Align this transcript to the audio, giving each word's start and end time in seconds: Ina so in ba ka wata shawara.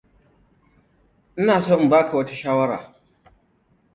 Ina 1.39 1.57
so 1.65 1.73
in 1.79 1.89
ba 1.89 1.99
ka 2.09 2.17
wata 2.17 2.33
shawara. 2.35 2.79